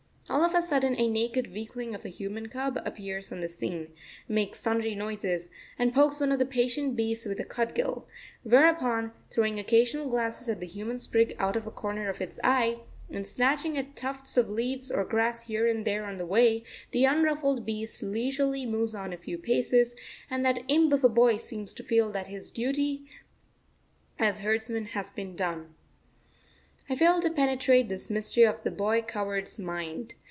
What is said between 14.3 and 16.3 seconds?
of leaves or grass here and there on the